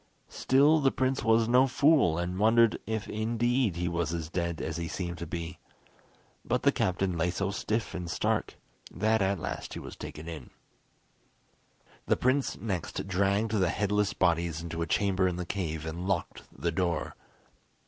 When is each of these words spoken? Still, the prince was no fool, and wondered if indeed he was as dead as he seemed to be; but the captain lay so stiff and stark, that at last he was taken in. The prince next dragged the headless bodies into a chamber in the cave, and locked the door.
Still, 0.29 0.79
the 0.79 0.89
prince 0.91 1.21
was 1.23 1.47
no 1.47 1.67
fool, 1.67 2.17
and 2.17 2.39
wondered 2.39 2.79
if 2.87 3.07
indeed 3.07 3.75
he 3.75 3.87
was 3.87 4.15
as 4.15 4.31
dead 4.31 4.59
as 4.59 4.77
he 4.77 4.87
seemed 4.87 5.19
to 5.19 5.27
be; 5.27 5.59
but 6.43 6.63
the 6.63 6.71
captain 6.71 7.15
lay 7.15 7.29
so 7.29 7.51
stiff 7.51 7.93
and 7.93 8.09
stark, 8.09 8.55
that 8.89 9.21
at 9.21 9.37
last 9.37 9.75
he 9.75 9.79
was 9.79 9.95
taken 9.95 10.27
in. 10.27 10.49
The 12.07 12.17
prince 12.17 12.57
next 12.59 13.07
dragged 13.07 13.51
the 13.51 13.69
headless 13.69 14.13
bodies 14.13 14.59
into 14.59 14.81
a 14.81 14.87
chamber 14.87 15.27
in 15.27 15.35
the 15.35 15.45
cave, 15.45 15.85
and 15.85 16.07
locked 16.07 16.41
the 16.51 16.71
door. 16.71 17.15